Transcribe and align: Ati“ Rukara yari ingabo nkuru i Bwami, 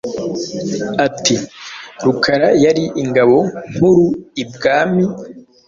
Ati“ 1.05 1.35
Rukara 2.05 2.49
yari 2.63 2.83
ingabo 3.01 3.37
nkuru 3.73 4.05
i 4.43 4.45
Bwami, 4.51 5.03